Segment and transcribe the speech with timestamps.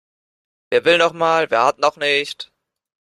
[0.71, 2.51] Wer will noch mal, wer hat noch nicht?